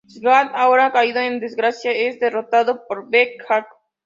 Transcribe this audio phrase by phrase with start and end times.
[0.13, 3.61] Sagat, ahora caído en desgracia, es derrotado por Dee Jay.